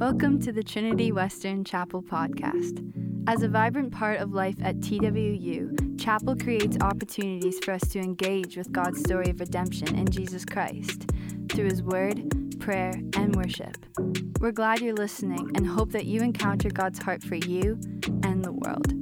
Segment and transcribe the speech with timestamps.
[0.00, 2.86] Welcome to the Trinity Western Chapel podcast.
[3.26, 8.56] As a vibrant part of life at TWU, Chapel creates opportunities for us to engage
[8.56, 11.10] with God's story of redemption in Jesus Christ
[11.50, 13.84] through His Word, prayer, and worship.
[14.38, 17.80] We're glad you're listening and hope that you encounter God's heart for you
[18.22, 18.99] and the world.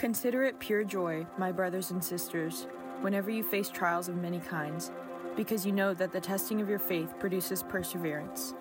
[0.00, 2.66] Consider it pure joy, my brothers and sisters,
[3.02, 4.92] whenever you face trials of many kinds,
[5.36, 8.54] because you know that the testing of your faith produces perseverance.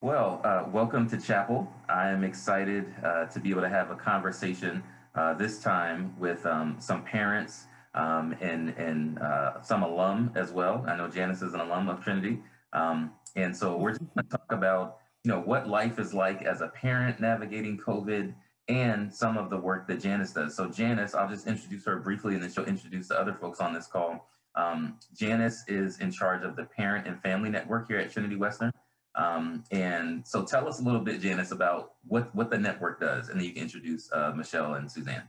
[0.00, 1.66] Well, uh, welcome to Chapel.
[1.88, 4.84] I am excited uh, to be able to have a conversation
[5.16, 10.84] uh, this time with um, some parents um, and and uh, some alum as well.
[10.86, 12.40] I know Janice is an alum of Trinity,
[12.72, 16.42] um, and so we're just going to talk about you know what life is like
[16.42, 18.34] as a parent navigating COVID
[18.68, 20.54] and some of the work that Janice does.
[20.54, 23.74] So Janice, I'll just introduce her briefly, and then she'll introduce the other folks on
[23.74, 24.28] this call.
[24.54, 28.72] Um, Janice is in charge of the Parent and Family Network here at Trinity Western.
[29.16, 33.28] Um, and so tell us a little bit, Janice, about what, what the network does,
[33.28, 35.28] and then you can introduce uh, Michelle and Suzanne.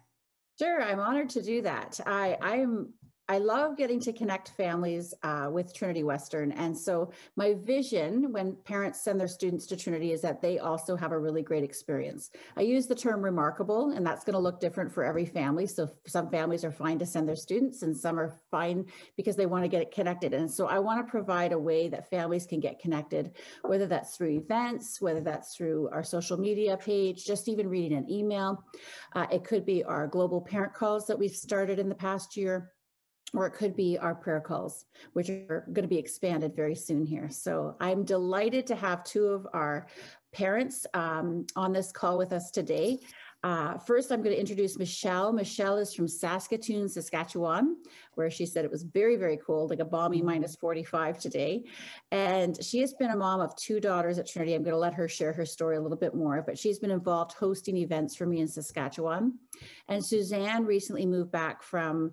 [0.62, 2.00] Sure, I'm honored to do that.
[2.06, 2.90] I, I'm
[3.32, 6.52] I love getting to connect families uh, with Trinity Western.
[6.52, 10.98] And so, my vision when parents send their students to Trinity is that they also
[10.98, 12.32] have a really great experience.
[12.58, 15.66] I use the term remarkable, and that's going to look different for every family.
[15.66, 19.46] So, some families are fine to send their students, and some are fine because they
[19.46, 20.34] want to get connected.
[20.34, 24.18] And so, I want to provide a way that families can get connected, whether that's
[24.18, 28.62] through events, whether that's through our social media page, just even reading an email.
[29.16, 32.74] Uh, it could be our global parent calls that we've started in the past year
[33.34, 37.06] or it could be our prayer calls, which are going to be expanded very soon
[37.06, 37.30] here.
[37.30, 39.88] So I'm delighted to have two of our
[40.34, 43.00] parents um, on this call with us today.
[43.44, 45.34] Uh, first, I'm going to introduce Michelle.
[45.34, 47.78] Michelle is from Saskatoon, Saskatchewan,
[48.14, 50.28] where she said it was very, very cold, like a balmy mm-hmm.
[50.28, 51.64] minus 45 today.
[52.12, 54.54] And she has been a mom of two daughters at Trinity.
[54.54, 56.92] I'm going to let her share her story a little bit more, but she's been
[56.92, 59.40] involved hosting events for me in Saskatchewan.
[59.88, 62.12] And Suzanne recently moved back from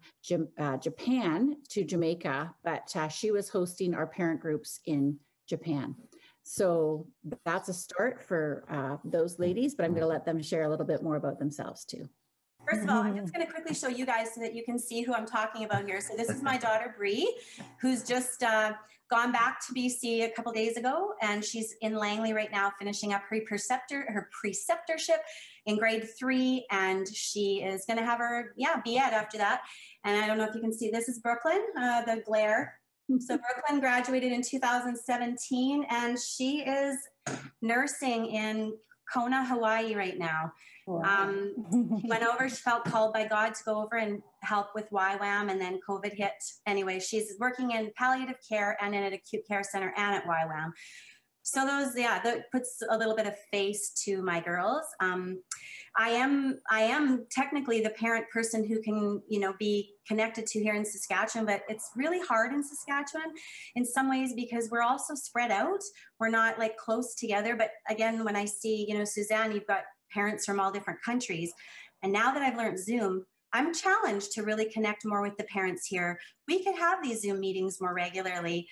[0.58, 5.94] uh, Japan to Jamaica, but uh, she was hosting our parent groups in Japan.
[6.50, 7.06] So
[7.44, 10.68] that's a start for uh, those ladies, but I'm going to let them share a
[10.70, 12.08] little bit more about themselves too.
[12.66, 14.78] First of all, I'm just going to quickly show you guys so that you can
[14.78, 16.00] see who I'm talking about here.
[16.00, 17.36] So this is my daughter Bree,
[17.82, 18.72] who's just uh,
[19.10, 23.12] gone back to BC a couple days ago, and she's in Langley right now, finishing
[23.12, 25.18] up her preceptor her preceptorship
[25.66, 29.64] in grade three, and she is going to have her yeah BEd after that.
[30.04, 32.77] And I don't know if you can see this is Brooklyn, uh, the glare
[33.18, 36.96] so Brooklyn graduated in 2017 and she is
[37.62, 38.74] nursing in
[39.12, 40.52] Kona, Hawaii right now.
[40.86, 41.02] Wow.
[41.02, 45.50] Um, went over, she felt called by God to go over and help with YWAM
[45.50, 46.32] and then COVID hit.
[46.66, 50.72] Anyway, she's working in palliative care and in an acute care center and at YWAM
[51.48, 54.84] so those yeah that puts a little bit of face to my girls.
[55.00, 55.42] Um,
[55.96, 60.62] i am i am technically the parent person who can you know be connected to
[60.62, 63.32] here in saskatchewan but it's really hard in saskatchewan
[63.74, 65.82] in some ways because we're also spread out.
[66.20, 67.56] We're not like close together.
[67.56, 71.52] But again when i see you know suzanne you've got parents from all different countries.
[72.02, 75.86] And now that i've learned zoom I'm challenged to really connect more with the parents
[75.86, 76.20] here.
[76.46, 78.68] We could have these Zoom meetings more regularly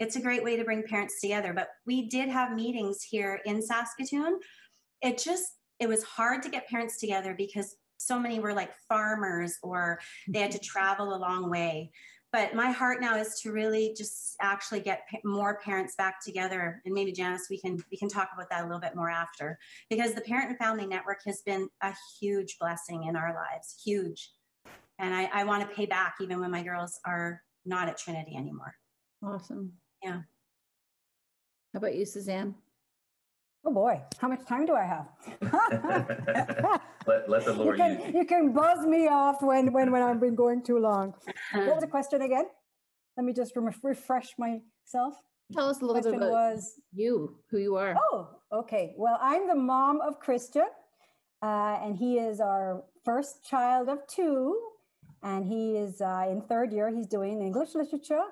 [0.00, 1.52] it's a great way to bring parents together.
[1.52, 4.40] But we did have meetings here in Saskatoon.
[5.02, 5.44] It just,
[5.78, 10.40] it was hard to get parents together because so many were like farmers or they
[10.40, 10.64] had to mm-hmm.
[10.64, 11.92] travel a long way.
[12.32, 16.94] But my heart now is to really just actually get more parents back together, and
[16.94, 19.58] maybe Janice, we can we can talk about that a little bit more after,
[19.88, 24.30] because the Parent and Family Network has been a huge blessing in our lives, huge,
[25.00, 28.36] and I, I want to pay back even when my girls are not at Trinity
[28.36, 28.76] anymore.
[29.24, 29.72] Awesome.
[30.02, 30.22] Yeah.
[31.72, 32.54] How about you, Suzanne?
[33.64, 35.08] Oh boy, how much time do I have?
[37.06, 38.24] let, let the Lord you can, use you.
[38.24, 41.14] can buzz me off when, when, when I've been going too long.
[41.52, 42.46] What was the question again?
[43.16, 45.14] Let me just refresh myself.
[45.52, 47.96] Tell us a little bit about was, you, who you are.
[47.98, 48.94] Oh, okay.
[48.96, 50.68] Well, I'm the mom of Christian,
[51.42, 54.58] uh, and he is our first child of two,
[55.22, 56.88] and he is uh, in third year.
[56.88, 58.24] He's doing English literature,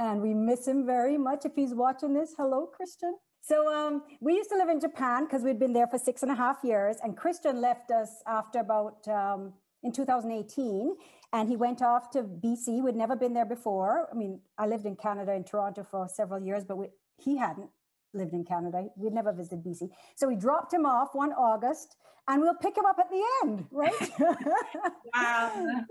[0.00, 1.44] and we miss him very much.
[1.44, 3.14] If he's watching this, hello, Christian.
[3.42, 6.32] So um, we used to live in Japan because we'd been there for six and
[6.32, 9.52] a half years, and Christian left us after about um,
[9.82, 10.96] in 2018,
[11.34, 12.82] and he went off to BC.
[12.82, 14.08] We'd never been there before.
[14.10, 16.86] I mean, I lived in Canada in Toronto for several years, but we,
[17.18, 17.68] he hadn't
[18.12, 18.86] lived in Canada.
[18.96, 19.90] We'd never visited BC.
[20.16, 21.96] So we dropped him off one August
[22.28, 24.10] and we'll pick him up at the end, right?
[25.14, 25.66] wow.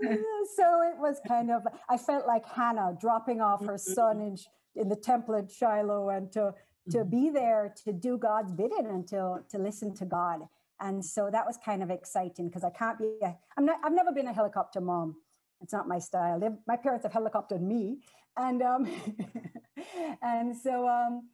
[0.56, 4.34] so it was kind of, I felt like Hannah dropping off her son mm-hmm.
[4.76, 6.54] in, in the temple at Shiloh and to,
[6.90, 7.10] to mm-hmm.
[7.10, 10.40] be there to do God's bidding and to, to listen to God.
[10.80, 13.92] And so that was kind of exciting because I can't be, a, I'm not, I've
[13.92, 15.16] never been a helicopter mom.
[15.60, 16.40] It's not my style.
[16.40, 17.98] They, my parents have helicoptered me.
[18.36, 18.90] And, um,
[20.22, 21.28] and so, um,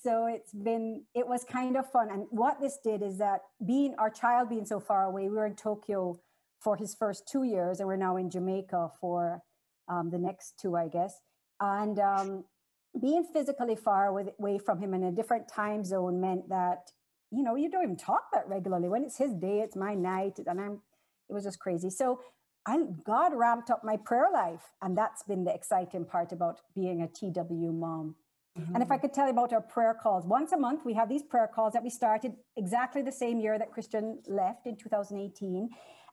[0.00, 2.10] so it's been it was kind of fun.
[2.10, 5.46] And what this did is that being our child being so far away we were
[5.46, 6.20] in tokyo
[6.60, 9.42] for his first two years and we're now in jamaica for
[9.88, 11.20] um, the next two i guess.
[11.60, 12.44] And um,
[13.00, 16.90] being physically far away from him in a different time zone meant that
[17.30, 18.88] you know you don't even talk that regularly.
[18.88, 20.80] When it's his day it's my night and i'm
[21.28, 21.90] it was just crazy.
[21.90, 22.20] So
[22.66, 24.62] I, god ramped up my prayer life.
[24.80, 28.14] And that's been the exciting part about being a tw mom
[28.58, 28.74] Mm-hmm.
[28.74, 29.02] And if I mm-hmm.
[29.02, 31.72] could tell you about our prayer calls, once a month we have these prayer calls
[31.74, 35.70] that we started exactly the same year that Christian left in 2018.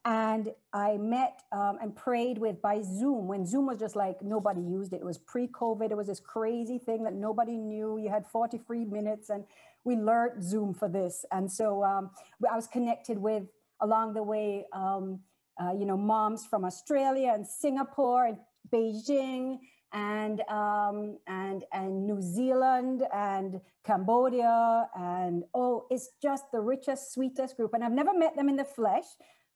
[0.07, 4.61] And I met um, and prayed with by Zoom when Zoom was just like nobody
[4.61, 4.97] used it.
[4.97, 5.89] It was pre COVID.
[5.89, 7.97] It was this crazy thing that nobody knew.
[7.97, 9.45] You had 43 minutes, and
[9.83, 11.25] we learned Zoom for this.
[11.31, 12.11] And so um,
[12.47, 13.45] I was connected with
[13.81, 15.21] along the way, um,
[15.59, 18.37] uh, you know, moms from Australia and Singapore and
[18.71, 19.57] Beijing
[19.95, 27.55] and um, and and New Zealand and Cambodia and oh, it's just the richest, sweetest
[27.55, 27.73] group.
[27.73, 29.05] And I've never met them in the flesh,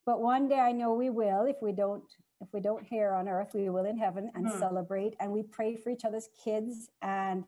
[0.06, 1.44] but one day I know we will.
[1.44, 2.04] If we don't,
[2.40, 4.60] if we don't here on earth, we will in heaven and mm.
[4.60, 5.16] celebrate.
[5.20, 6.90] And we pray for each other's kids.
[7.02, 7.44] And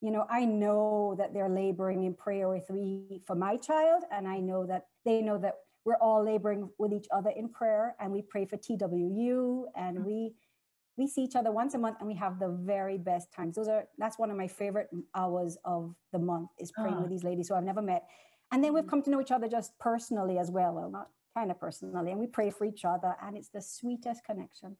[0.00, 4.26] you know, I know that they're laboring in prayer with me for my child, and
[4.26, 7.96] I know that they know that we're all laboring with each other in prayer.
[8.00, 10.04] And we pray for TWU, and mm.
[10.04, 10.32] we
[10.96, 13.56] we see each other once a month and we have the very best times.
[13.56, 17.08] Those are that's one of my favorite hours of the month is praying with ah.
[17.08, 18.04] these ladies who I've never met.
[18.52, 18.90] And then we've mm.
[18.90, 22.20] come to know each other just personally as well, well not kind of personally, and
[22.20, 24.76] we pray for each other, and it's the sweetest connection.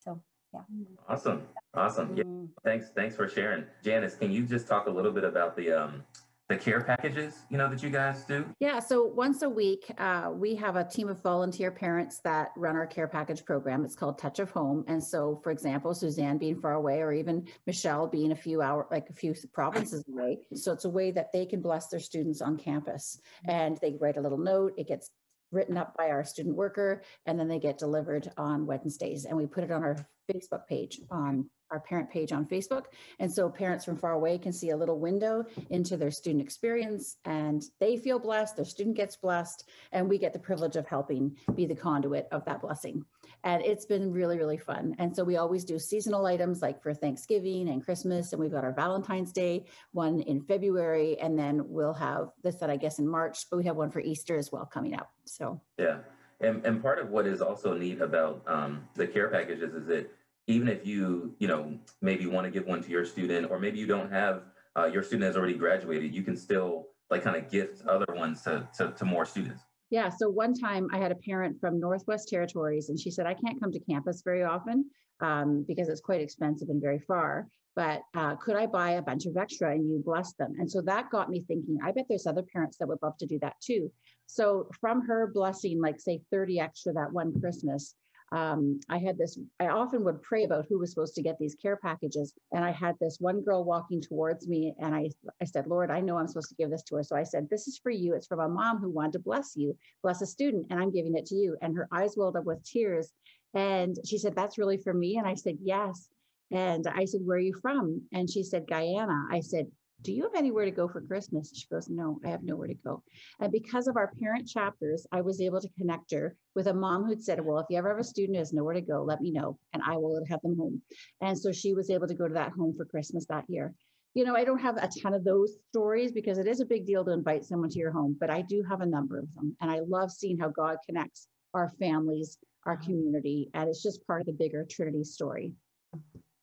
[0.00, 0.20] So
[0.52, 0.60] yeah.
[1.08, 1.42] Awesome,
[1.74, 2.16] awesome.
[2.16, 2.48] Yeah, mm.
[2.64, 4.14] thanks, thanks for sharing, Janice.
[4.14, 6.02] Can you just talk a little bit about the um,
[6.48, 8.44] the care packages you know that you guys do?
[8.60, 12.76] Yeah so once a week uh, we have a team of volunteer parents that run
[12.76, 13.84] our care package program.
[13.84, 14.84] It's called touch of home.
[14.86, 18.86] And so for example suzanne being far away or even michelle being a few hour
[18.90, 20.38] like a few provinces away.
[20.54, 23.20] So it's a way that they can bless their students on campus.
[23.46, 24.74] And they write a little note.
[24.76, 25.10] It gets
[25.50, 29.24] written up by our student worker and then they get delivered on wednesdays.
[29.24, 29.96] And we put it on our
[30.30, 32.84] facebook page on our parent page on Facebook.
[33.18, 37.16] And so parents from far away can see a little window into their student experience
[37.24, 41.36] and they feel blessed, their student gets blessed, and we get the privilege of helping
[41.56, 43.04] be the conduit of that blessing.
[43.42, 44.94] And it's been really, really fun.
[44.98, 48.32] And so we always do seasonal items like for Thanksgiving and Christmas.
[48.32, 51.18] And we've got our Valentine's Day one in February.
[51.18, 54.00] And then we'll have this that I guess in March, but we have one for
[54.00, 55.10] Easter as well coming up.
[55.24, 55.98] So, yeah.
[56.40, 60.10] And, and part of what is also neat about um, the care packages is that
[60.46, 63.78] even if you, you know, maybe want to give one to your student, or maybe
[63.78, 64.42] you don't have
[64.76, 68.42] uh, your student has already graduated, you can still like kind of gift other ones
[68.42, 69.62] to, to, to more students.
[69.90, 70.08] Yeah.
[70.08, 73.60] So one time I had a parent from Northwest Territories, and she said, I can't
[73.60, 77.46] come to campus very often um, because it's quite expensive and very far.
[77.76, 80.54] But uh, could I buy a bunch of extra and you bless them?
[80.58, 83.26] And so that got me thinking, I bet there's other parents that would love to
[83.26, 83.90] do that too.
[84.26, 87.94] So from her blessing, like say 30 extra that one Christmas,
[88.34, 91.54] um, I had this, I often would pray about who was supposed to get these
[91.54, 92.34] care packages.
[92.52, 95.10] And I had this one girl walking towards me and I,
[95.40, 97.04] I said, Lord, I know I'm supposed to give this to her.
[97.04, 98.14] So I said, this is for you.
[98.14, 101.14] It's from a mom who wanted to bless you, bless a student, and I'm giving
[101.14, 101.56] it to you.
[101.62, 103.12] And her eyes welled up with tears.
[103.54, 105.16] And she said, that's really for me.
[105.16, 106.08] And I said, yes.
[106.50, 108.02] And I said, where are you from?
[108.12, 109.26] And she said, Guyana.
[109.30, 109.68] I said,
[110.04, 111.50] do you have anywhere to go for Christmas?
[111.54, 113.02] She goes, No, I have nowhere to go.
[113.40, 117.04] And because of our parent chapters, I was able to connect her with a mom
[117.04, 119.22] who'd said, Well, if you ever have a student who has nowhere to go, let
[119.22, 120.82] me know and I will have them home.
[121.22, 123.74] And so she was able to go to that home for Christmas that year.
[124.12, 126.86] you know, I don't have a ton of those stories because it is a big
[126.86, 129.56] deal to invite someone to your home, but I do have a number of them.
[129.60, 134.20] And I love seeing how God connects our families, our community, and it's just part
[134.20, 135.52] of the bigger Trinity story.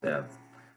[0.03, 0.23] Yeah.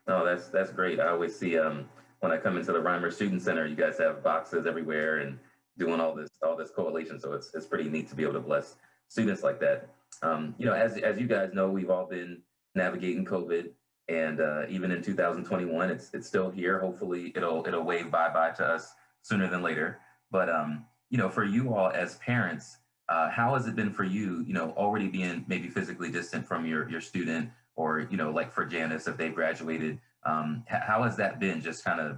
[0.07, 1.01] No, that's that's great.
[1.01, 1.89] I always see um
[2.25, 5.39] when I come into the Reimer Student Center, you guys have boxes everywhere and
[5.77, 7.21] doing all this all this correlation.
[7.21, 8.77] So it's it's pretty neat to be able to bless
[9.09, 9.91] students like that.
[10.23, 12.41] Um, you know, as as you guys know, we've all been
[12.75, 13.69] navigating COVID,
[14.09, 16.81] and uh, even in 2021, it's it's still here.
[16.81, 19.99] Hopefully, it'll it'll wave bye bye to us sooner than later.
[20.31, 22.79] But um, you know, for you all as parents,
[23.11, 24.43] uh, how has it been for you?
[24.47, 28.51] You know, already being maybe physically distant from your your student, or you know, like
[28.51, 31.61] for Janice, if they've graduated, um, how has that been?
[31.61, 32.17] Just kind of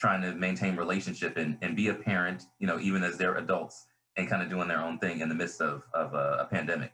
[0.00, 3.86] trying to maintain relationship and, and be a parent, you know, even as they're adults
[4.16, 6.92] and kind of doing their own thing in the midst of, of a, a pandemic.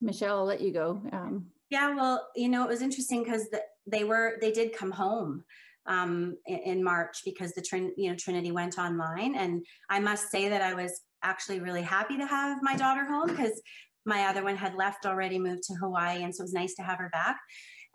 [0.00, 1.00] Michelle, I'll let you go.
[1.12, 4.90] Um, yeah, well, you know, it was interesting because the, they were, they did come
[4.90, 5.44] home
[5.86, 9.34] um, in, in, March because the Trin, you know, Trinity went online.
[9.36, 13.28] And I must say that I was actually really happy to have my daughter home
[13.28, 13.60] because
[14.06, 16.22] my other one had left already, moved to Hawaii.
[16.22, 17.36] And so it was nice to have her back.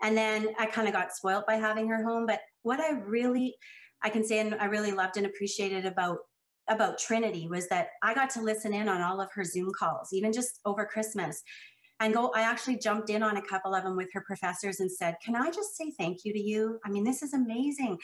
[0.03, 2.25] And then I kind of got spoiled by having her home.
[2.25, 3.55] But what I really,
[4.03, 6.19] I can say, and I really loved and appreciated about
[6.69, 10.09] about Trinity was that I got to listen in on all of her Zoom calls,
[10.13, 11.41] even just over Christmas.
[11.99, 14.91] And go, I actually jumped in on a couple of them with her professors and
[14.91, 16.79] said, Can I just say thank you to you?
[16.85, 17.97] I mean, this is amazing.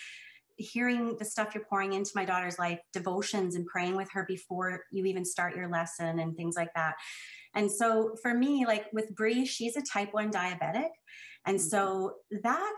[0.57, 4.83] Hearing the stuff you're pouring into my daughter's life, devotions and praying with her before
[4.91, 6.95] you even start your lesson and things like that.
[7.55, 10.89] And so for me, like with Bree, she's a type 1 diabetic.
[11.45, 11.67] And mm-hmm.
[11.67, 12.75] so that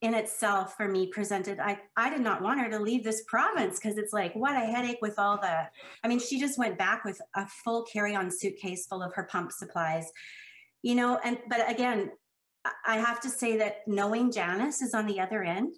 [0.00, 3.78] in itself for me presented i i did not want her to leave this province
[3.78, 5.68] because it's like what a headache with all the
[6.02, 9.52] i mean she just went back with a full carry-on suitcase full of her pump
[9.52, 10.10] supplies
[10.82, 12.10] you know and but again
[12.86, 15.74] i have to say that knowing janice is on the other end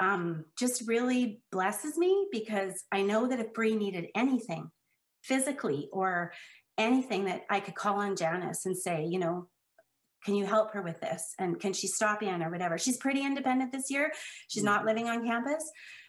[0.00, 4.70] um, just really blesses me because i know that if Bree needed anything
[5.22, 6.32] physically or
[6.76, 9.48] anything that i could call on janice and say you know
[10.24, 11.32] can you help her with this?
[11.38, 12.76] And can she stop in or whatever?
[12.76, 14.12] She's pretty independent this year.
[14.48, 14.88] She's not mm-hmm.
[14.88, 15.62] living on campus.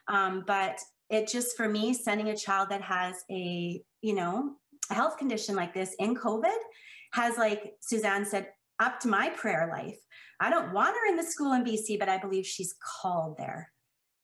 [0.07, 0.79] Um, but
[1.09, 4.55] it just for me sending a child that has a you know
[4.89, 6.57] a health condition like this in covid
[7.13, 8.47] has like suzanne said
[8.79, 9.97] up to my prayer life.
[10.39, 13.71] I don't want her in the school in bc but i believe she's called there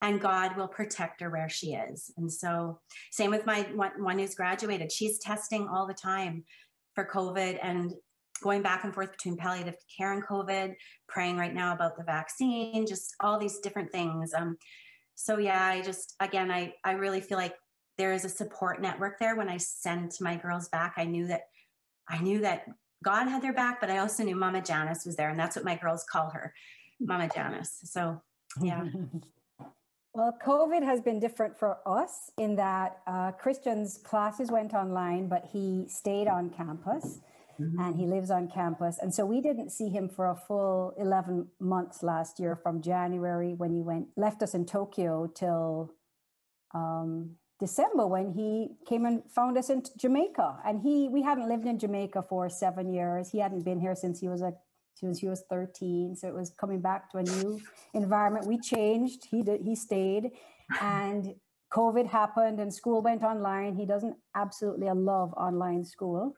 [0.06, 2.80] and god will protect her where she is and so
[3.12, 6.44] same with my one, one who's graduated she's testing all the time
[6.94, 7.94] for covid and
[8.42, 10.76] going back and forth between palliative care and COVID,
[11.08, 14.34] praying right now about the vaccine, just all these different things.
[14.34, 14.58] Um,
[15.16, 17.56] so yeah, I just again, I I really feel like
[17.98, 19.36] there is a support network there.
[19.36, 21.44] When I sent my girls back, I knew that
[22.10, 22.66] I knew that
[23.04, 25.66] God had their back, but I also knew Mama Janice was there, and that's what
[25.66, 26.54] my girls call her,
[27.00, 27.80] Mama Janice.
[27.86, 28.22] So
[28.62, 28.84] yeah.
[30.16, 35.50] Well, COVID has been different for us in that uh, Christian's classes went online, but
[35.52, 37.20] he stayed on campus.
[37.60, 37.80] Mm-hmm.
[37.80, 38.98] And he lives on campus.
[39.02, 43.54] And so we didn't see him for a full 11 months last year from January
[43.54, 45.94] when he went, left us in Tokyo till
[46.74, 50.58] um, December when he came and found us in Jamaica.
[50.66, 53.32] And he, we hadn't lived in Jamaica for seven years.
[53.32, 54.54] He hadn't been here since he was a
[54.96, 57.62] since he was 13 so it was coming back to a new
[57.94, 58.48] environment.
[58.48, 59.28] We changed.
[59.30, 60.32] He did he stayed.
[60.82, 61.36] And
[61.72, 63.76] covid happened and school went online.
[63.76, 66.36] He doesn't absolutely love online school.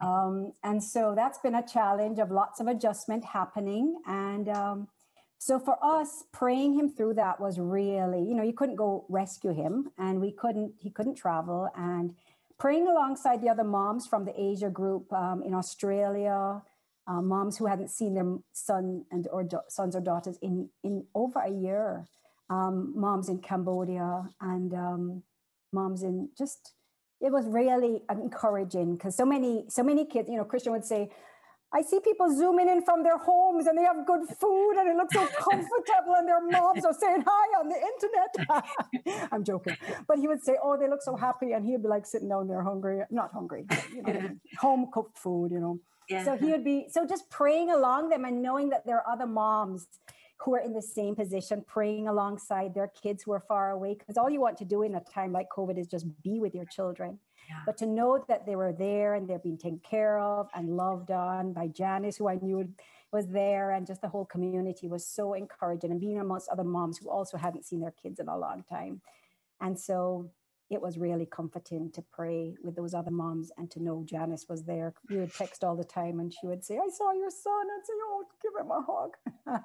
[0.00, 4.00] Um, and so that's been a challenge of lots of adjustment happening.
[4.06, 4.88] And um,
[5.38, 9.52] so for us, praying him through that was really, you know, you couldn't go rescue
[9.52, 11.68] him and we couldn't, he couldn't travel.
[11.76, 12.14] And
[12.58, 16.62] praying alongside the other moms from the Asia group um, in Australia,
[17.08, 21.06] uh, moms who hadn't seen their son and or do- sons or daughters in, in
[21.14, 22.06] over a year,
[22.50, 25.22] um, moms in Cambodia and um,
[25.72, 26.74] moms in just
[27.20, 31.10] it was really encouraging because so many so many kids you know christian would say
[31.74, 34.96] i see people zooming in from their homes and they have good food and it
[34.96, 39.28] looks so comfortable and their moms are saying hi on the internet.
[39.32, 39.76] I'm joking.
[40.06, 42.48] But he would say oh they look so happy and he'd be like sitting down
[42.48, 46.24] there hungry not hungry you know, home cooked food you know yeah.
[46.24, 49.26] so he would be so just praying along them and knowing that there are other
[49.26, 49.86] moms
[50.40, 53.94] who are in the same position, praying alongside their kids who are far away.
[53.94, 56.54] Because all you want to do in a time like COVID is just be with
[56.54, 57.18] your children.
[57.48, 57.56] Yeah.
[57.66, 61.10] But to know that they were there and they're being taken care of and loved
[61.10, 62.68] on by Janice, who I knew
[63.10, 65.90] was there, and just the whole community was so encouraging.
[65.90, 69.00] And being amongst other moms who also hadn't seen their kids in a long time.
[69.60, 70.30] And so
[70.70, 74.64] it was really comforting to pray with those other moms and to know Janice was
[74.64, 74.92] there.
[75.08, 77.84] We would text all the time and she would say, I saw your son, and
[77.84, 79.62] say, Oh, give him a hug.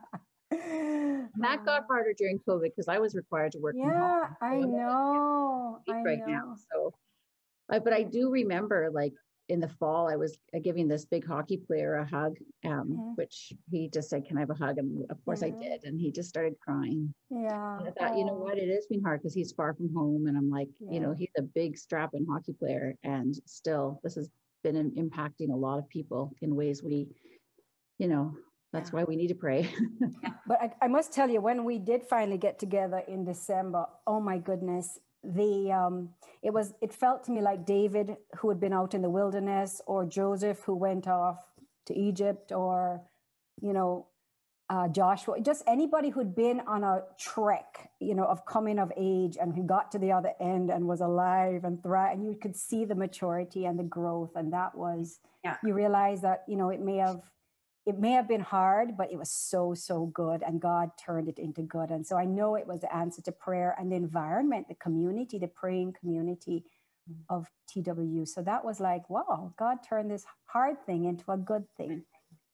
[1.40, 1.86] that got ah.
[1.88, 3.76] harder during COVID because I was required to work.
[3.78, 5.80] Yeah, I know.
[5.90, 6.26] I right know.
[6.26, 6.56] now.
[6.72, 6.94] So,
[7.68, 9.14] but I do remember like
[9.50, 13.18] in the fall, I was giving this big hockey player a hug, um, Mhm.
[13.18, 15.48] which he just said, "Can I have a hug?" And of course Mhm.
[15.48, 17.14] I did, and he just started crying.
[17.30, 17.78] Yeah.
[17.80, 20.28] And I thought, you know what, it has been hard because he's far from home,
[20.28, 24.30] and I'm like, you know, he's a big strapping hockey player, and still, this has
[24.64, 27.10] been im- impacting a lot of people in ways we,
[27.98, 28.38] you know,
[28.72, 28.98] that's Yeah.
[29.00, 29.64] why we need to pray.
[30.48, 34.20] But I, I must tell you, when we did finally get together in December, oh
[34.20, 36.10] my goodness, the um,
[36.42, 39.82] it was it felt to me like David who had been out in the wilderness,
[39.88, 41.40] or Joseph who went off
[41.88, 43.02] to Egypt, or
[43.62, 44.08] you know,
[44.70, 49.38] uh, Joshua, just anybody who'd been on a trek, you know, of coming of age
[49.40, 52.56] and who got to the other end and was alive and thrive, and you could
[52.56, 55.58] see the maturity and the growth, and that was Yeah.
[55.64, 57.22] you realize that you know it may have
[57.86, 60.42] it may have been hard, but it was so, so good.
[60.42, 61.90] And God turned it into good.
[61.90, 65.38] And so I know it was the answer to prayer and the environment, the community,
[65.38, 66.64] the praying community
[67.30, 68.26] of TWU.
[68.28, 72.04] So that was like, wow, God turned this hard thing into a good thing.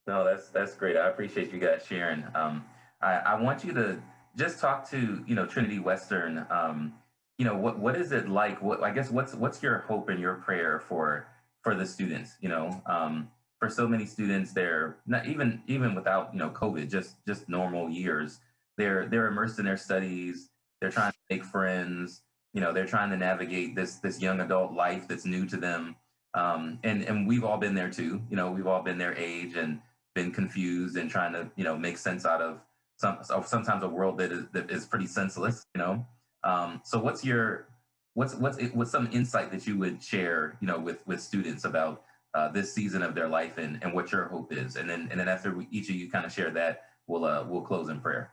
[0.07, 0.97] No, that's that's great.
[0.97, 2.23] I appreciate you guys sharing.
[2.33, 2.65] Um,
[2.99, 4.01] I, I want you to
[4.35, 6.47] just talk to you know Trinity Western.
[6.49, 6.93] Um,
[7.37, 8.59] you know what what is it like?
[8.61, 11.27] What I guess what's what's your hope and your prayer for
[11.61, 12.37] for the students?
[12.41, 16.89] You know, um, for so many students, they're not even even without you know COVID,
[16.89, 18.39] just just normal years.
[18.77, 20.49] They're they're immersed in their studies.
[20.81, 22.21] They're trying to make friends.
[22.53, 25.95] You know, they're trying to navigate this this young adult life that's new to them.
[26.33, 28.21] Um, and and we've all been there too.
[28.29, 29.81] You know, we've all been their age and
[30.15, 32.59] been confused and trying to you know make sense out of
[32.97, 36.05] some sometimes a world that is that is pretty senseless you know
[36.43, 37.67] um, so what's your
[38.15, 42.03] what's what's what's some insight that you would share you know with with students about
[42.33, 45.19] uh, this season of their life and and what your hope is and then and
[45.19, 47.99] then after we, each of you kind of share that we'll uh we'll close in
[47.99, 48.31] prayer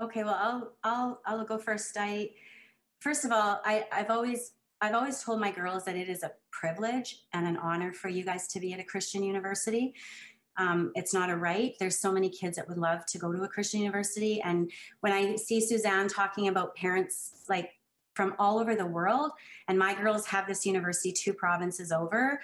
[0.00, 1.96] Okay, well, I'll I'll I'll go first.
[1.98, 2.30] I
[3.00, 6.32] first of all, I I've always I've always told my girls that it is a
[6.50, 9.94] privilege and an honor for you guys to be at a Christian university.
[10.56, 11.74] Um, it's not a right.
[11.80, 15.12] There's so many kids that would love to go to a Christian university, and when
[15.12, 17.70] I see Suzanne talking about parents like
[18.14, 19.30] from all over the world,
[19.68, 22.40] and my girls have this university two provinces over.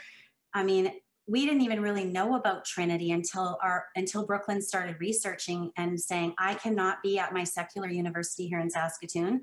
[0.55, 0.93] I mean,
[1.27, 6.35] we didn't even really know about Trinity until our until Brooklyn started researching and saying
[6.39, 9.43] I cannot be at my secular university here in Saskatoon.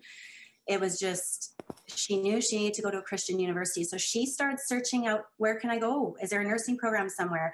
[0.68, 1.56] It was just
[1.88, 5.22] she knew she needed to go to a Christian university, so she started searching out
[5.38, 6.18] where can I go?
[6.22, 7.54] Is there a nursing program somewhere?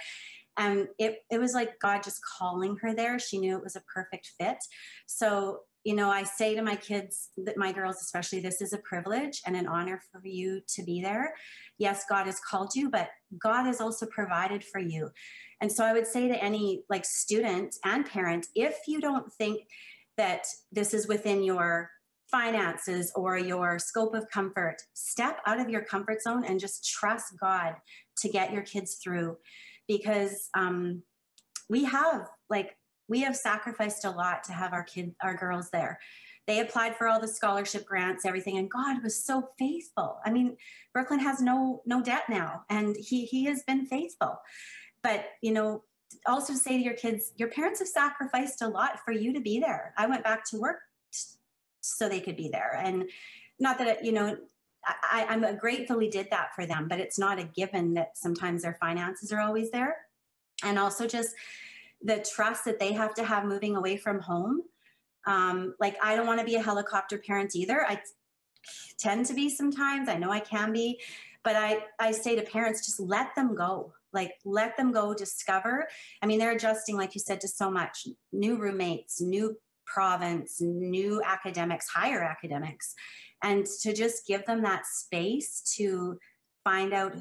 [0.58, 3.20] And it it was like God just calling her there.
[3.20, 4.58] She knew it was a perfect fit.
[5.06, 8.78] So you know, I say to my kids, that my girls especially, this is a
[8.78, 11.34] privilege and an honor for you to be there.
[11.78, 15.10] Yes, God has called you, but God has also provided for you.
[15.60, 19.62] And so I would say to any like student and parent, if you don't think
[20.17, 21.89] that this is within your
[22.32, 27.34] finances or your scope of comfort, step out of your comfort zone and just trust
[27.39, 27.76] God
[28.17, 29.38] to get your kids through
[29.88, 31.04] because um,
[31.69, 36.00] we have like we have sacrificed a lot to have our kids, our girls there.
[36.46, 40.20] They applied for all the scholarship grants everything and god was so faithful.
[40.26, 40.58] I mean
[40.94, 44.39] brooklyn has no no debt now and he he has been faithful.
[45.02, 45.84] But you know
[46.26, 49.60] also say to your kids your parents have sacrificed a lot for you to be
[49.60, 49.94] there.
[49.98, 50.80] I went back to work
[51.82, 52.80] so they could be there.
[52.84, 53.10] And
[53.60, 54.38] not that you know
[54.86, 58.78] I, i'm gratefully did that for them but it's not a given that sometimes their
[58.82, 59.96] finances are always there.
[60.62, 61.36] And also just
[62.04, 64.62] the trust that they have to have moving away from home.
[65.26, 67.86] Um, like, I don't want to be a helicopter parent either.
[67.88, 68.02] I
[69.00, 70.10] tend to be sometimes.
[70.10, 71.00] I know I can be,
[71.44, 73.94] but I, I say to parents, just let them go.
[74.12, 75.88] Like, let them go discover.
[76.22, 81.22] I mean, they're adjusting, like you said, to so much new roommates, new province, new
[81.26, 82.96] academics, higher academics,
[83.42, 86.18] and to just give them that space to
[86.63, 87.16] find out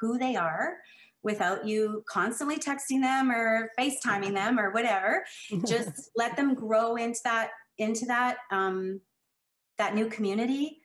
[0.00, 0.78] who they are
[1.22, 5.24] without you constantly texting them or FaceTiming them or whatever.
[5.66, 9.00] Just let them grow into that into that um,
[9.78, 10.78] that new community,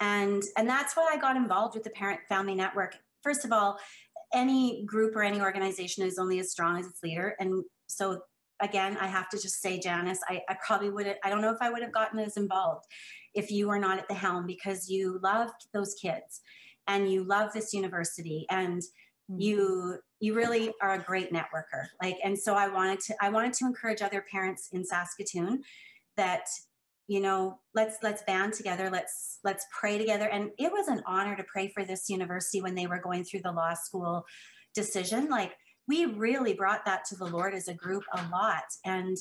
[0.00, 2.96] and and that's why I got involved with the Parent Family Network.
[3.22, 3.78] First of all,
[4.32, 8.20] any group or any organization is only as strong as its leader, and so
[8.60, 11.16] again, I have to just say, Janice, I, I probably would have.
[11.24, 12.84] I don't know if I would have gotten as involved
[13.34, 16.40] if you were not at the helm because you love those kids
[16.86, 18.82] and you love this university and
[19.30, 19.40] Mm-hmm.
[19.40, 21.86] you you really are a great networker.
[22.02, 25.62] Like and so i wanted to i wanted to encourage other parents in saskatoon
[26.18, 26.44] that
[27.08, 30.28] you know let's let's band together let's let's pray together.
[30.28, 33.40] And it was an honor to pray for this university when they were going through
[33.44, 34.26] the law school
[34.74, 35.30] decision.
[35.30, 35.52] Like
[35.88, 39.16] we really brought that to the lord as a group a lot and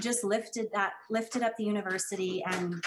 [0.00, 2.82] just lifted that lifted up the university and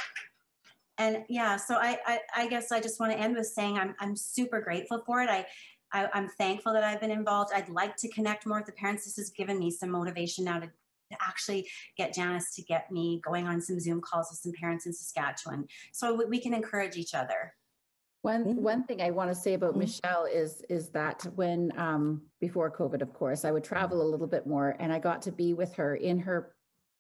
[0.98, 3.96] and yeah so I, I i, guess i just want to end with saying i'm
[4.00, 5.30] i'm super grateful for it.
[5.30, 5.46] I,
[5.94, 9.06] I i'm thankful that i've been involved i'd like to connect more with the parents
[9.06, 10.70] this has given me some motivation now to
[11.12, 14.86] to actually get Janice to get me going on some Zoom calls with some parents
[14.86, 17.54] in Saskatchewan so we can encourage each other.
[18.24, 18.62] One mm-hmm.
[18.62, 19.80] one thing I want to say about mm-hmm.
[19.80, 24.28] Michelle is is that when um, before COVID, of course, I would travel a little
[24.28, 26.54] bit more, and I got to be with her in her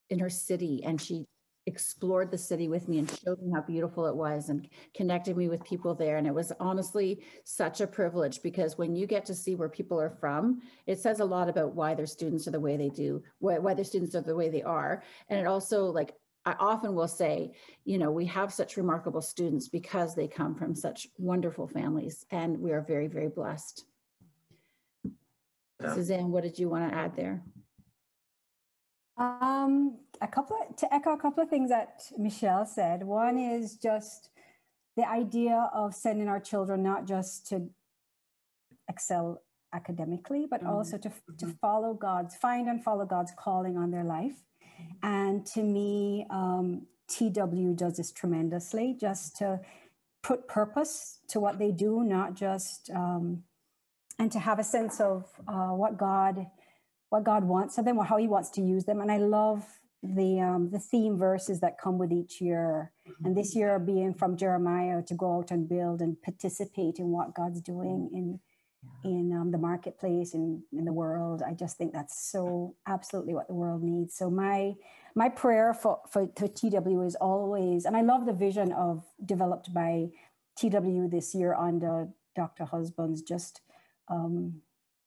[0.09, 1.25] in her city, and she
[1.67, 5.47] explored the city with me and showed me how beautiful it was and connected me
[5.47, 9.35] with people there and it was honestly such a privilege because when you get to
[9.35, 12.59] see where people are from it says a lot about why their students are the
[12.59, 15.85] way they do why, why their students are the way they are and it also
[15.85, 17.53] like I often will say,
[17.85, 22.59] you know, we have such remarkable students because they come from such wonderful families, and
[22.59, 23.85] we are very, very blessed.
[25.79, 25.93] Yeah.
[25.93, 27.43] Suzanne, what did you want to add there?
[29.21, 33.03] Um, a couple of, to echo a couple of things that Michelle said.
[33.03, 34.29] One is just
[34.97, 37.69] the idea of sending our children not just to
[38.89, 40.73] excel academically, but mm-hmm.
[40.73, 41.51] also to, to mm-hmm.
[41.61, 44.41] follow God's, find and follow God's calling on their life.
[45.03, 49.59] And to me, um, TW does this tremendously just to
[50.23, 53.43] put purpose to what they do, not just, um,
[54.17, 56.47] and to have a sense of uh, what God
[57.11, 59.01] what God wants of them or how He wants to use them.
[59.01, 59.63] And I love
[60.01, 62.91] the um, the theme verses that come with each year.
[63.07, 63.25] Mm-hmm.
[63.25, 67.35] And this year being from Jeremiah to go out and build and participate in what
[67.35, 68.39] God's doing in
[69.03, 71.43] in um, the marketplace and in the world.
[71.45, 74.15] I just think that's so absolutely what the world needs.
[74.15, 74.73] So my
[75.13, 79.73] my prayer for, for, for TW is always, and I love the vision of developed
[79.73, 80.07] by
[80.57, 82.63] TW this year under Dr.
[82.63, 83.61] Husbands, just
[84.07, 84.61] um,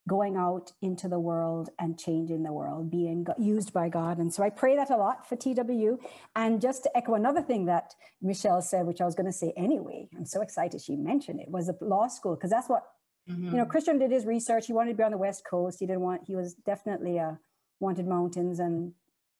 [0.07, 4.19] going out into the world and changing the world, being used by God.
[4.19, 5.99] And so I pray that a lot for TW.
[6.35, 9.51] And just to echo another thing that Michelle said, which I was going to say
[9.57, 12.83] anyway, I'm so excited she mentioned it, was a law school, because that's what,
[13.27, 13.45] mm-hmm.
[13.45, 14.67] you know, Christian did his research.
[14.67, 15.79] He wanted to be on the West Coast.
[15.79, 17.39] He didn't want, he was definitely a
[17.79, 18.93] wanted mountains and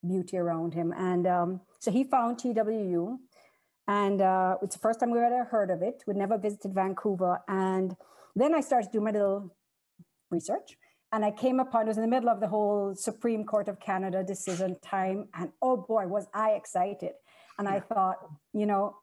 [0.06, 0.92] beauty around him.
[0.96, 3.18] And um, so he found TWU.
[3.88, 6.02] And uh, it's the first time we ever heard of it.
[6.08, 7.40] We'd never visited Vancouver.
[7.46, 7.94] And
[8.34, 9.54] then I started to do my little
[10.30, 10.76] research.
[11.12, 13.80] And I came upon, it was in the middle of the whole Supreme Court of
[13.80, 15.28] Canada decision time.
[15.34, 17.12] And oh boy, was I excited.
[17.58, 18.16] And I thought,
[18.52, 18.96] you know,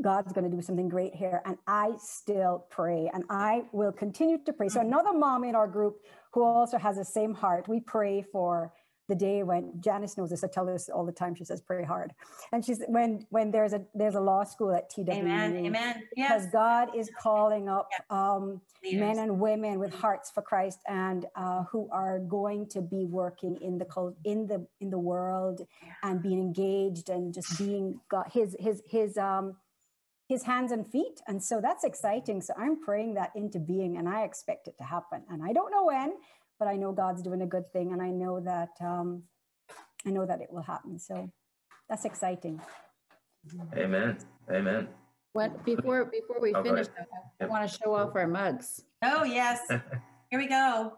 [0.00, 1.42] God's going to do something great here.
[1.44, 4.68] And I still pray and I will continue to pray.
[4.68, 4.88] So, mm-hmm.
[4.88, 5.96] another mom in our group
[6.32, 8.72] who also has the same heart, we pray for
[9.08, 11.34] the day when Janice knows this, I tell this all the time.
[11.34, 12.12] She says, "Pray hard,"
[12.52, 15.10] and she's when when there's a there's a law school at TW.
[15.10, 15.56] Amen.
[15.56, 16.02] Amen.
[16.16, 16.30] Yes.
[16.30, 21.64] Because God is calling up um, men and women with hearts for Christ and uh,
[21.64, 25.62] who are going to be working in the in the in the world
[26.02, 29.56] and being engaged and just being God, his his his um
[30.28, 31.20] his hands and feet.
[31.26, 32.40] And so that's exciting.
[32.42, 35.22] So I'm praying that into being and I expect it to happen.
[35.30, 36.14] And I don't know when,
[36.58, 39.22] but I know God's doing a good thing, and I know that um,
[40.06, 40.98] I know that it will happen.
[40.98, 41.30] So
[41.88, 42.60] that's exciting.
[43.76, 44.18] Amen.
[44.50, 44.88] Amen.
[45.32, 47.04] What before before we oh, finish, I,
[47.40, 47.50] yep.
[47.50, 48.82] want to show off our mugs.
[49.04, 49.60] Oh yes,
[50.30, 50.94] here we go.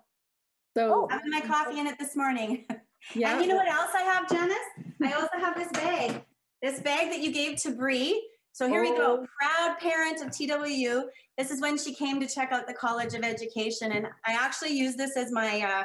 [0.76, 2.64] So oh, having my coffee in it this morning.
[3.14, 3.34] Yeah.
[3.34, 4.56] And you know what else I have, Janice?
[5.00, 6.24] I also have this bag.
[6.60, 8.28] This bag that you gave to Bree.
[8.58, 8.90] So here oh.
[8.90, 9.20] we go.
[9.22, 9.26] Oh.
[9.40, 11.04] Proud parent of TWU.
[11.36, 14.76] This is when she came to check out the College of Education, and I actually
[14.76, 15.84] use this as my uh,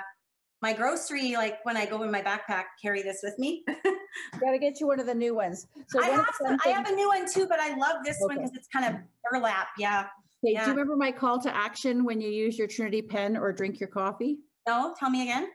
[0.63, 1.33] my grocery.
[1.33, 3.63] Like when I go in my backpack, carry this with me.
[4.41, 5.67] Gotta get you one of the new ones.
[5.87, 8.37] So I have, some, I have a new one too, but I love this okay.
[8.37, 9.67] one because it's kind of burlap.
[9.77, 10.07] Yeah.
[10.43, 10.65] Okay, yeah.
[10.65, 13.79] Do you remember my call to action when you use your Trinity pen or drink
[13.79, 14.39] your coffee?
[14.67, 15.49] No, tell me again.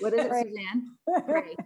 [0.00, 1.24] what is it, Suzanne?
[1.26, 1.56] Pray.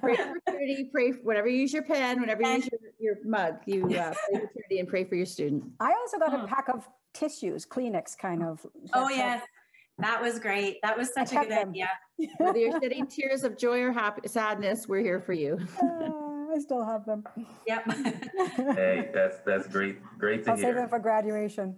[0.00, 2.68] Pray for Trinity, pray for, whenever you use your pen, whenever you use
[2.98, 5.64] your, your mug, you uh, pray for Trinity and pray for your student.
[5.80, 8.64] I also got a pack of tissues, Kleenex kind of.
[8.92, 9.42] Oh, yes.
[9.98, 10.80] That was great.
[10.82, 11.68] That was such a good them.
[11.70, 11.88] idea.
[12.38, 15.58] Whether you're shedding tears of joy or happy, sadness, we're here for you.
[15.80, 16.10] Uh,
[16.52, 17.24] I still have them.
[17.66, 17.84] Yep.
[18.74, 19.98] hey, that's that's great.
[20.18, 20.66] Great to I'll hear.
[20.66, 21.76] save them for graduation.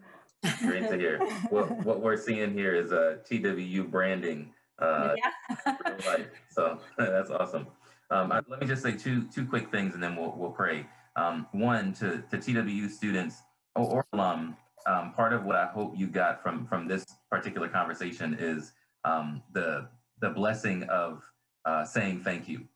[0.61, 1.19] Great to hear.
[1.51, 4.53] what what we're seeing here is uh, TWU branding.
[4.79, 6.17] Uh, yeah.
[6.51, 7.67] so that's awesome.
[8.11, 10.87] Um, I, let me just say two two quick things, and then we'll we'll pray.
[11.17, 13.43] Um, one to to TWU students
[13.75, 17.69] or, or alum um, part of what I hope you got from from this particular
[17.69, 18.73] conversation is
[19.05, 19.89] um, the
[20.21, 21.23] the blessing of
[21.65, 22.67] uh, saying thank you.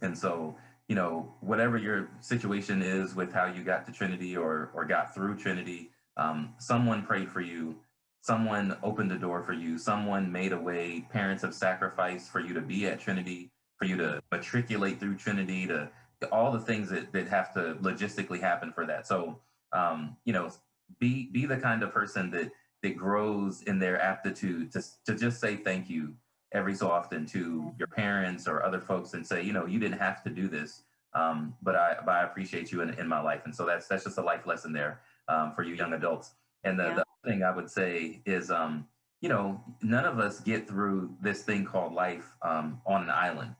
[0.00, 0.56] And so,
[0.88, 5.14] you know, whatever your situation is with how you got to Trinity or or got
[5.14, 7.76] through Trinity, um, someone prayed for you,
[8.20, 11.06] someone opened a door for you, someone made a way.
[11.10, 13.50] Parents have sacrificed for you to be at Trinity,
[13.82, 15.90] for you to matriculate through Trinity, to
[16.30, 19.08] all the things that, that have to logistically happen for that.
[19.08, 19.40] So,
[19.72, 20.52] um, you know,
[21.00, 22.52] be be the kind of person that
[22.84, 26.14] that grows in their aptitude to to just say thank you
[26.52, 29.98] every so often to your parents or other folks and say, you know, you didn't
[29.98, 30.82] have to do this,
[31.14, 33.42] um, but I but I appreciate you in, in my life.
[33.46, 36.34] And so that's that's just a life lesson there um, for you young adults.
[36.62, 36.94] And the, yeah.
[37.24, 38.86] the thing I would say is, um,
[39.20, 43.56] you know, none of us get through this thing called life um, on an island.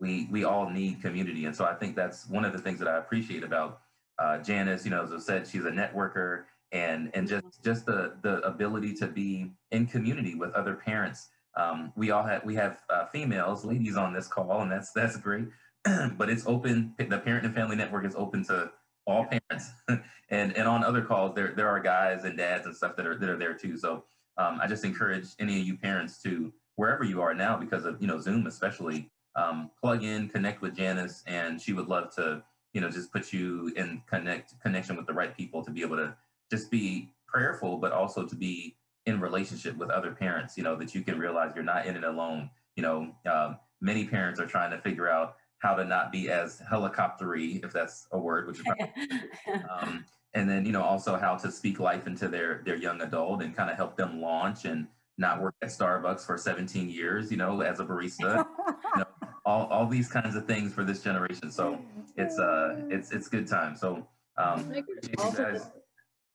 [0.00, 2.88] We we all need community, and so I think that's one of the things that
[2.88, 3.80] I appreciate about
[4.18, 4.84] uh, Janice.
[4.84, 8.94] You know, as I said, she's a networker, and and just just the the ability
[8.94, 11.28] to be in community with other parents.
[11.56, 15.16] Um, we all have we have uh, females, ladies on this call, and that's that's
[15.16, 15.46] great.
[16.18, 16.94] but it's open.
[16.98, 18.70] The Parent and Family Network is open to
[19.06, 22.96] all parents, and and on other calls there there are guys and dads and stuff
[22.96, 23.76] that are that are there too.
[23.76, 24.04] So
[24.36, 28.00] um, I just encourage any of you parents to wherever you are now because of
[28.00, 32.42] you know Zoom especially um, plug in, connect with Janice, and she would love to
[32.72, 35.96] you know just put you in connect connection with the right people to be able
[35.96, 36.16] to
[36.50, 40.56] just be prayerful, but also to be in relationship with other parents.
[40.56, 42.50] You know that you can realize you're not in it alone.
[42.74, 46.60] You know, um, many parents are trying to figure out how to not be as
[46.70, 48.66] helicoptery, if that's a word, which is
[49.70, 53.42] um, and then you know also how to speak life into their their young adult
[53.42, 54.86] and kind of help them launch and
[55.18, 58.44] not work at Starbucks for 17 years, you know, as a barista,
[58.94, 59.06] you know,
[59.46, 61.50] all, all these kinds of things for this generation.
[61.50, 61.78] So
[62.16, 63.76] it's uh it's it's good time.
[63.76, 64.06] So
[64.36, 64.74] um
[65.16, 65.70] guys,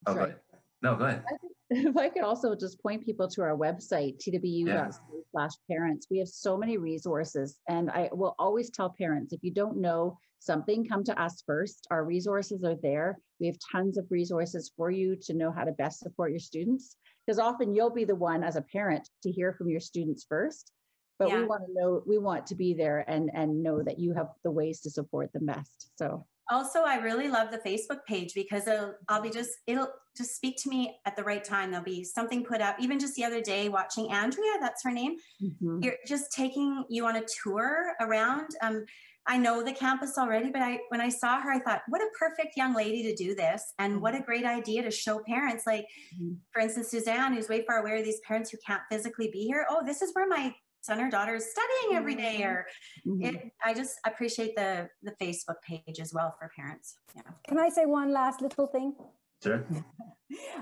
[0.08, 0.36] oh, go ahead.
[0.82, 1.24] No, go ahead.
[1.74, 4.92] If I could also just point people to our website, twu.ca
[5.32, 6.06] slash parents.
[6.12, 7.60] We have so many resources.
[7.70, 11.88] And I will always tell parents, if you don't know something, come to us first.
[11.90, 13.20] Our resources are there.
[13.40, 16.98] We have tons of resources for you to know how to best support your students.
[17.26, 20.74] Because often you'll be the one as a parent to hear from your students first.
[21.22, 21.42] But yeah.
[21.42, 24.30] we want to know, we want to be there and and know that you have
[24.44, 25.92] the ways to support them best.
[25.96, 30.36] So also i really love the facebook page because it'll, i'll be just it'll just
[30.36, 33.24] speak to me at the right time there'll be something put up even just the
[33.24, 35.80] other day watching andrea that's her name mm-hmm.
[35.82, 38.84] you're just taking you on a tour around um,
[39.28, 42.08] i know the campus already but i when i saw her i thought what a
[42.20, 44.02] perfect young lady to do this and mm-hmm.
[44.02, 44.26] what a mm-hmm.
[44.26, 46.34] great idea to show parents like mm-hmm.
[46.52, 49.82] for instance suzanne who's way far away these parents who can't physically be here oh
[49.86, 52.50] this is where my son or daughter is studying every day mm-hmm.
[52.50, 52.66] or
[53.08, 53.36] mm-hmm.
[53.36, 56.96] it, i just appreciate the the facebook page as well for parents.
[57.16, 57.22] Yeah.
[57.48, 58.96] Can i say one last little thing?
[59.44, 59.66] Sure.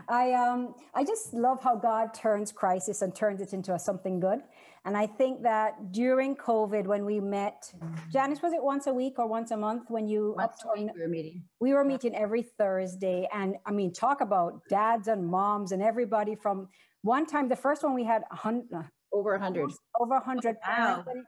[0.09, 4.19] I um i just love how god turns crisis and turns it into a something
[4.19, 4.39] good.
[4.85, 7.71] And i think that during covid when we met
[8.11, 10.89] janice was it once a week or once a month when you once up we
[10.99, 11.43] were meeting.
[11.59, 13.27] we were meeting every thursday.
[13.33, 16.67] And i mean talk about dads and moms and everybody from
[17.01, 21.03] one time the first one we had 100 over 100 over 100 wow.
[21.07, 21.25] And,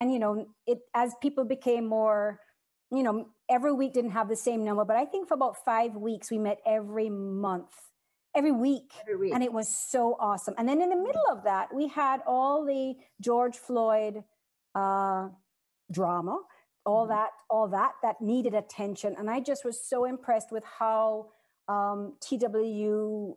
[0.00, 2.40] and you know it as people became more
[2.90, 5.94] you know every week didn't have the same number but i think for about five
[5.96, 7.74] weeks we met every month
[8.34, 8.92] every week.
[9.00, 11.88] every week and it was so awesome and then in the middle of that we
[11.88, 14.22] had all the george floyd
[14.74, 15.28] uh,
[15.90, 16.38] drama
[16.84, 17.12] all mm-hmm.
[17.12, 21.26] that all that that needed attention and i just was so impressed with how
[21.68, 23.36] um, twu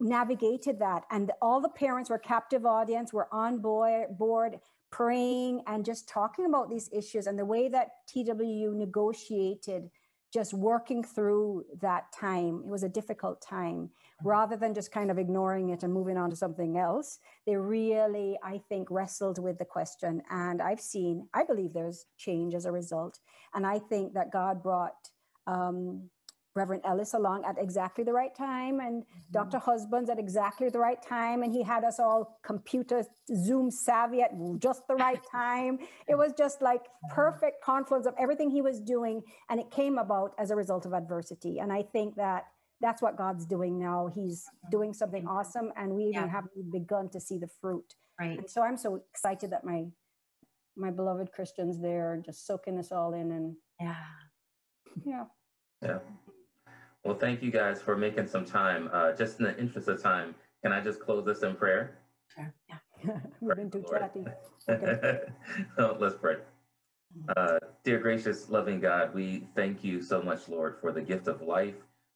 [0.00, 1.04] navigated that.
[1.10, 4.58] And all the parents were captive audience were on board,
[4.90, 9.90] praying and just talking about these issues and the way that twu negotiated
[10.32, 12.62] just working through that time.
[12.64, 13.90] It was a difficult time.
[14.22, 14.28] Mm-hmm.
[14.28, 18.38] rather than just kind of ignoring it and moving on to something else they really
[18.42, 20.22] i think wrestled with the question.
[20.30, 23.18] And i've seen i believe there's change as a result.
[23.54, 25.10] And i think that god brought
[25.46, 26.08] um,
[26.54, 29.32] Reverend Ellis along at exactly the right time, and mm-hmm.
[29.32, 29.58] Dr.
[29.58, 34.32] Husbands at exactly the right time, and he had us all computer Zoom savvy at
[34.58, 35.78] just the right time.
[36.08, 40.34] it was just like perfect confluence of everything he was doing, and it came about
[40.38, 41.58] as a result of adversity.
[41.58, 42.44] And I think that
[42.80, 44.10] that's what God's doing now.
[44.14, 44.70] He's mm-hmm.
[44.70, 46.28] doing something awesome, and we even yeah.
[46.28, 47.94] haven't begun to see the fruit.
[48.20, 48.38] Right.
[48.38, 49.86] And so I'm so excited that my
[50.76, 53.96] my beloved Christians there just soaking us all in, and yeah,
[55.04, 55.24] yeah.
[55.82, 55.98] Yeah.
[57.04, 58.88] Well, thank you guys for making some time.
[58.92, 61.98] Uh, just in the interest of time, can I just close this in prayer?
[62.34, 62.54] Sure.
[62.68, 63.18] Yeah.
[63.40, 64.24] We've been too chatty.
[65.78, 66.36] no, let's pray.
[67.36, 71.42] Uh, dear gracious, loving God, we thank you so much, Lord, for the gift of
[71.42, 71.74] life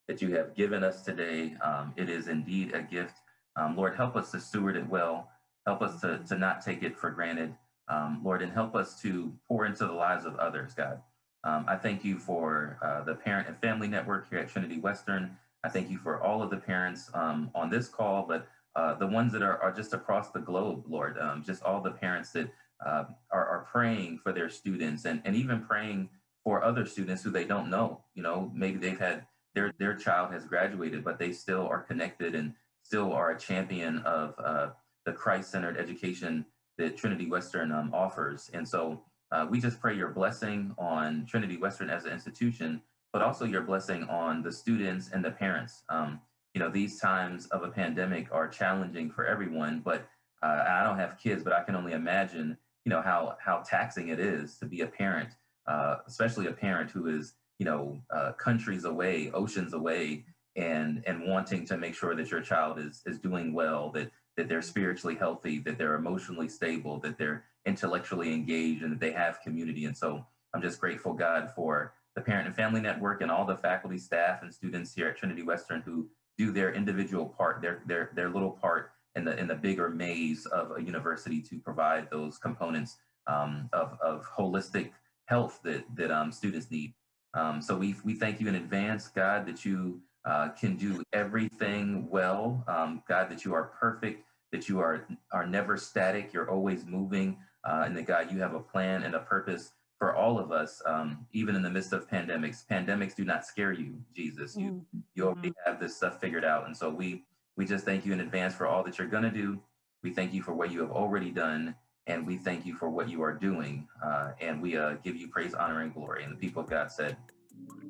[0.09, 1.55] that you have given us today.
[1.63, 3.15] Um, it is indeed a gift.
[3.57, 5.29] Um, Lord, help us to steward it well.
[5.67, 7.55] Help us to, to not take it for granted.
[7.89, 11.01] Um, Lord, and help us to pour into the lives of others, God.
[11.47, 15.37] Um, I thank you for uh, the Parent and Family Network here at Trinity Western.
[15.63, 19.07] I thank you for all of the parents um, on this call, but uh, the
[19.07, 22.51] ones that are, are just across the globe, Lord, um, just all the parents that
[22.85, 26.11] uh, are, are, praying for their students and, and even praying
[26.43, 28.03] for other students who they don't know.
[28.15, 32.35] You know, maybe they've had their their child has graduated, but they still are connected
[32.35, 34.69] and still are a champion of uh,
[35.07, 36.45] the Christ-centered education
[36.77, 38.51] that Trinity Western um, offers.
[38.53, 39.01] And so
[39.33, 42.81] uh, we just pray your blessing on Trinity Western as an institution,
[43.13, 45.83] but also your blessing on the students and the parents.
[45.89, 46.21] Um,
[46.55, 50.09] you know, these times of a pandemic are challenging for everyone, but
[50.43, 54.09] uh, I don't have kids, but I can only imagine, you know, how how taxing
[54.09, 55.31] it is to be a parent,
[55.67, 61.27] uh, especially a parent who is, you know, uh, countries away, oceans away, and and
[61.27, 65.17] wanting to make sure that your child is is doing well, that that they're spiritually
[65.17, 69.87] healthy, that they're emotionally stable, that they're intellectually engaged, and that they have community.
[69.87, 73.57] And so I'm just grateful, God, for the Parent and Family Network and all the
[73.57, 78.11] faculty, staff, and students here at Trinity Western who do their individual part, their their
[78.15, 82.39] their little part in the in the bigger maze of a university to provide those
[82.39, 82.97] components
[83.27, 84.91] um, of of holistic
[85.27, 86.95] health that that um, students need.
[87.35, 92.09] Um, so we we thank you in advance, God, that you uh, can do everything
[92.09, 92.65] well.
[92.69, 96.33] Um, God, that you are perfect, that you are are never static.
[96.33, 100.15] You're always moving, uh, and that God, you have a plan and a purpose for
[100.15, 102.67] all of us, um, even in the midst of pandemics.
[102.67, 104.57] Pandemics do not scare you, Jesus.
[104.57, 104.99] You mm-hmm.
[105.15, 107.25] you already have this stuff figured out, and so we
[107.57, 109.61] we just thank you in advance for all that you're going to do.
[110.03, 111.75] We thank you for what you have already done,
[112.07, 113.89] and we thank you for what you are doing.
[114.05, 116.25] Uh, and we uh, give you praise, honor, and glory.
[116.25, 117.17] And the people of God said,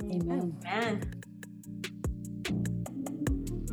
[0.03, 0.57] Amen.
[0.65, 1.23] Amen.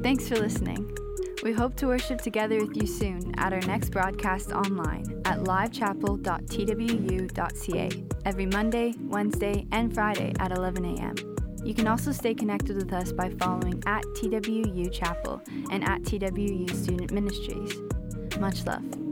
[0.01, 1.02] Thanks for listening.
[1.43, 8.03] We hope to worship together with you soon at our next broadcast online at livechapel.twu.ca
[8.25, 11.15] every Monday, Wednesday, and Friday at 11 a.m.
[11.65, 16.73] You can also stay connected with us by following at TWU Chapel and at TWU
[16.81, 17.77] Student Ministries.
[18.39, 19.02] Much love.